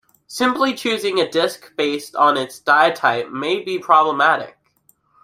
Simply 0.25 0.73
choosing 0.73 1.19
a 1.19 1.29
disc 1.29 1.75
based 1.75 2.15
on 2.15 2.35
its 2.35 2.57
dye 2.57 2.89
type 2.89 3.29
may 3.29 3.59
be 3.59 3.77
problematic. 3.77 4.57